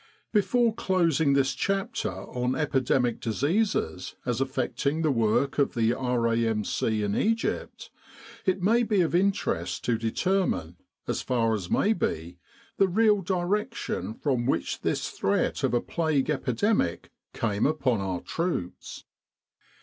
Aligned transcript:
Before 0.33 0.73
closing 0.73 1.33
this 1.33 1.53
chaptet 1.55 2.11
on 2.35 2.55
epidemic 2.55 3.19
diseases 3.19 4.15
as 4.25 4.41
affecting 4.41 5.03
the 5.03 5.11
work 5.11 5.59
of 5.59 5.75
the 5.75 5.93
R.A.M.C. 5.93 7.03
in 7.03 7.15
Egypt, 7.15 7.91
it 8.43 8.63
may 8.63 8.81
be 8.81 9.01
of 9.01 9.13
interest 9.13 9.83
to 9.85 9.99
determine, 9.99 10.77
as 11.07 11.21
far 11.21 11.53
as 11.53 11.69
may 11.69 11.93
be, 11.93 12.39
the 12.77 12.87
real 12.87 13.21
direction 13.21 14.15
from 14.15 14.47
which 14.47 14.81
this 14.81 15.11
threat 15.11 15.63
of 15.63 15.71
a 15.71 15.81
plague 15.81 16.31
epidemic 16.31 17.11
came 17.35 17.67
upon 17.67 18.01
our 18.01 18.21
troops. 18.21 19.05